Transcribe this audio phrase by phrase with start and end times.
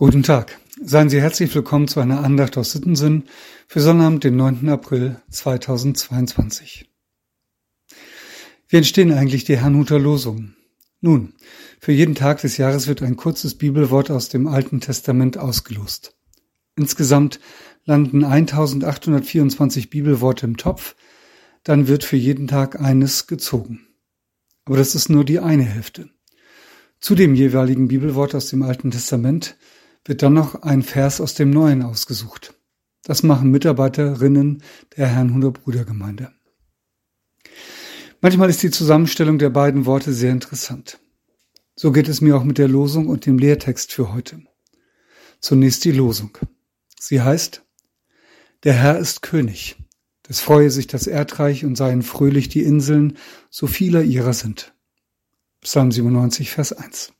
[0.00, 0.58] Guten Tag.
[0.82, 3.24] Seien Sie herzlich willkommen zu einer Andacht aus Sittensinn
[3.66, 4.66] für Sonnabend, den 9.
[4.70, 6.90] April 2022.
[8.68, 10.56] Wie entstehen eigentlich die Herrnhuter Losungen?
[11.02, 11.34] Nun,
[11.80, 16.16] für jeden Tag des Jahres wird ein kurzes Bibelwort aus dem Alten Testament ausgelost.
[16.76, 17.38] Insgesamt
[17.84, 20.96] landen 1824 Bibelworte im Topf,
[21.62, 23.86] dann wird für jeden Tag eines gezogen.
[24.64, 26.08] Aber das ist nur die eine Hälfte.
[27.00, 29.58] Zu dem jeweiligen Bibelwort aus dem Alten Testament
[30.04, 32.54] wird dann noch ein Vers aus dem Neuen ausgesucht.
[33.02, 34.62] Das machen Mitarbeiterinnen
[34.96, 36.32] der Herrnhuter Brudergemeinde.
[38.20, 40.98] Manchmal ist die Zusammenstellung der beiden Worte sehr interessant.
[41.74, 44.42] So geht es mir auch mit der Losung und dem Lehrtext für heute.
[45.40, 46.36] Zunächst die Losung.
[46.98, 47.62] Sie heißt,
[48.64, 49.76] der Herr ist König.
[50.28, 53.16] Es freue sich das Erdreich und seien fröhlich die Inseln,
[53.48, 54.74] so viele ihrer sind.
[55.62, 57.12] Psalm 97, Vers 1.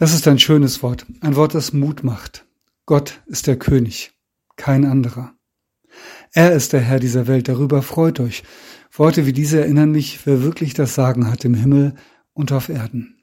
[0.00, 2.46] Das ist ein schönes Wort, ein Wort, das Mut macht.
[2.86, 4.12] Gott ist der König,
[4.56, 5.34] kein anderer.
[6.32, 8.42] Er ist der Herr dieser Welt, darüber freut euch.
[8.90, 11.96] Worte wie diese erinnern mich, wer wirklich das Sagen hat im Himmel
[12.32, 13.22] und auf Erden.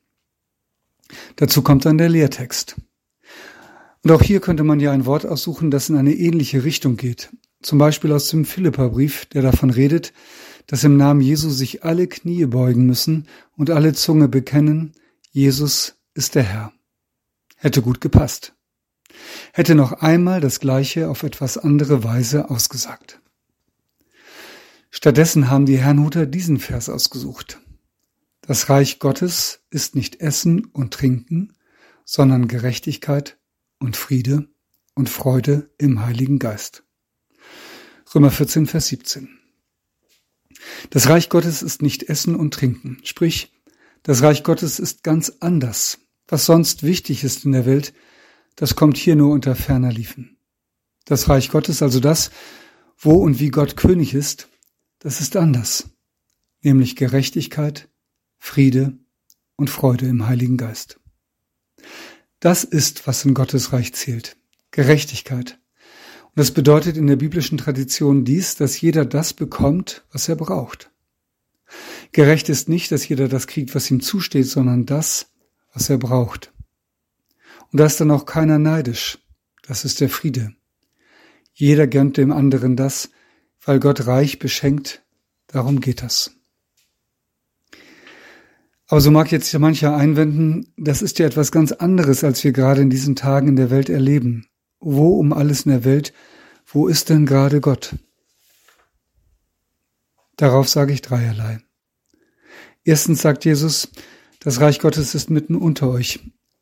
[1.38, 2.75] Dazu kommt dann der Lehrtext.
[4.03, 7.31] Und auch hier könnte man ja ein Wort aussuchen, das in eine ähnliche Richtung geht.
[7.64, 10.14] Zum Beispiel aus dem Philipperbrief, der davon redet,
[10.67, 14.92] dass im Namen Jesu sich alle Knie beugen müssen und alle Zunge bekennen,
[15.31, 16.73] Jesus ist der Herr.
[17.56, 18.54] Hätte gut gepasst.
[19.54, 23.22] Hätte noch einmal das Gleiche auf etwas andere Weise ausgesagt.
[24.90, 27.62] Stattdessen haben die Herrnhuter diesen Vers ausgesucht.
[28.42, 31.54] Das Reich Gottes ist nicht Essen und Trinken,
[32.04, 33.38] sondern Gerechtigkeit
[33.80, 34.48] und Friede
[34.95, 36.84] und Freude im Heiligen Geist.
[38.14, 39.38] Römer 14, Vers 17.
[40.90, 43.54] Das Reich Gottes ist nicht Essen und Trinken, sprich,
[44.02, 47.94] das Reich Gottes ist ganz anders was sonst wichtig ist in der Welt,
[48.56, 50.38] das kommt hier nur unter ferner Liefen.
[51.06, 52.31] Das Reich Gottes, also das,
[52.97, 54.49] wo und wie Gott König ist,
[54.99, 55.89] das ist anders,
[56.61, 57.88] nämlich Gerechtigkeit,
[58.38, 58.98] Friede
[59.55, 60.99] und Freude im Heiligen Geist.
[62.39, 64.38] Das ist, was in Gottes Reich zählt,
[64.71, 65.59] Gerechtigkeit.
[66.26, 70.92] Und das bedeutet in der biblischen Tradition dies, dass jeder das bekommt, was er braucht.
[72.11, 75.32] Gerecht ist nicht, dass jeder das kriegt, was ihm zusteht, sondern das,
[75.77, 76.52] was er braucht.
[77.71, 79.20] Und da ist dann auch keiner neidisch.
[79.61, 80.55] Das ist der Friede.
[81.54, 83.11] Jeder gönnt dem anderen das,
[83.64, 85.04] weil Gott reich beschenkt.
[85.45, 86.32] Darum geht das.
[88.88, 92.54] Aber so mag jetzt ja mancher einwenden, das ist ja etwas ganz anderes, als wir
[92.54, 94.48] gerade in diesen Tagen in der Welt erleben.
[94.80, 96.11] Wo um alles in der Welt,
[96.65, 97.95] wo ist denn gerade Gott?
[100.38, 101.59] Darauf sage ich dreierlei.
[102.83, 103.89] Erstens sagt Jesus,
[104.39, 106.20] das Reich Gottes ist mitten unter euch.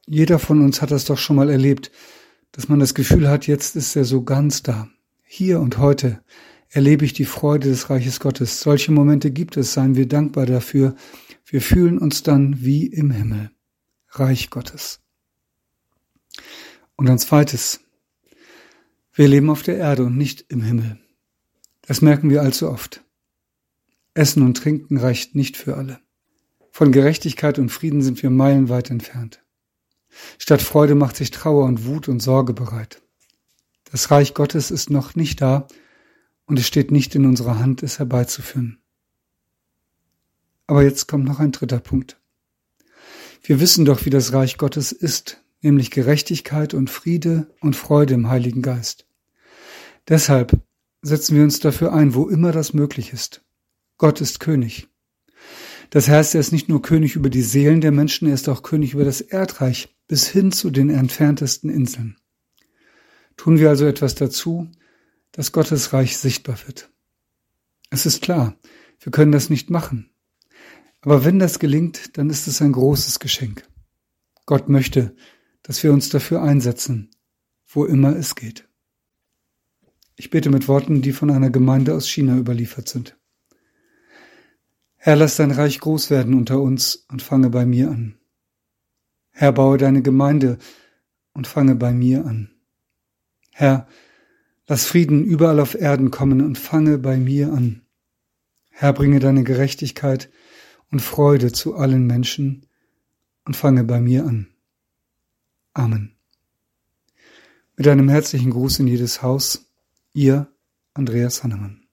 [0.07, 1.91] Jeder von uns hat das doch schon mal erlebt,
[2.51, 4.87] dass man das Gefühl hat, jetzt ist er so ganz da.
[5.23, 6.21] Hier und heute
[6.69, 8.61] erlebe ich die Freude des Reiches Gottes.
[8.61, 10.95] Solche Momente gibt es, seien wir dankbar dafür.
[11.45, 13.51] Wir fühlen uns dann wie im Himmel.
[14.09, 15.01] Reich Gottes.
[16.95, 17.81] Und ein zweites.
[19.13, 20.97] Wir leben auf der Erde und nicht im Himmel.
[21.81, 23.03] Das merken wir allzu oft.
[24.13, 25.99] Essen und Trinken reicht nicht für alle.
[26.75, 29.41] Von Gerechtigkeit und Frieden sind wir meilenweit entfernt.
[30.37, 33.01] Statt Freude macht sich Trauer und Wut und Sorge bereit.
[33.89, 35.69] Das Reich Gottes ist noch nicht da
[36.45, 38.81] und es steht nicht in unserer Hand, es herbeizuführen.
[40.67, 42.19] Aber jetzt kommt noch ein dritter Punkt.
[43.41, 48.27] Wir wissen doch, wie das Reich Gottes ist, nämlich Gerechtigkeit und Friede und Freude im
[48.27, 49.07] Heiligen Geist.
[50.09, 50.59] Deshalb
[51.01, 53.45] setzen wir uns dafür ein, wo immer das möglich ist.
[53.97, 54.89] Gott ist König.
[55.89, 58.63] Das heißt, er ist nicht nur König über die Seelen der Menschen, er ist auch
[58.63, 62.17] König über das Erdreich bis hin zu den entferntesten Inseln.
[63.37, 64.69] Tun wir also etwas dazu,
[65.31, 66.89] dass Gottes Reich sichtbar wird.
[67.89, 68.57] Es ist klar,
[68.99, 70.09] wir können das nicht machen.
[71.01, 73.67] Aber wenn das gelingt, dann ist es ein großes Geschenk.
[74.45, 75.15] Gott möchte,
[75.63, 77.11] dass wir uns dafür einsetzen,
[77.67, 78.67] wo immer es geht.
[80.15, 83.17] Ich bete mit Worten, die von einer Gemeinde aus China überliefert sind.
[85.05, 88.15] Herr, lass dein Reich groß werden unter uns und fange bei mir an.
[89.29, 90.57] Herr, baue deine Gemeinde
[91.31, 92.49] und fange bei mir an.
[93.51, 93.87] Herr,
[94.65, 97.83] lass Frieden überall auf Erden kommen und fange bei mir an.
[98.71, 100.31] Herr, bringe deine Gerechtigkeit
[100.89, 102.65] und Freude zu allen Menschen
[103.45, 104.47] und fange bei mir an.
[105.75, 106.15] Amen.
[107.75, 109.71] Mit einem herzlichen Gruß in jedes Haus,
[110.13, 110.51] ihr
[110.95, 111.84] Andreas Hannemann.